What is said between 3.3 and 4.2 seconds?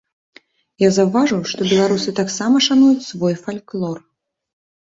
фальклор.